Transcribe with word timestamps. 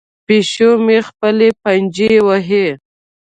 پیشو 0.25 0.69
مې 0.85 0.97
خپلې 1.09 1.49
پنجې 1.61 2.13
وهي. 2.27 2.67